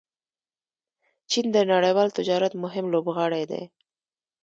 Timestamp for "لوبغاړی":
2.93-3.43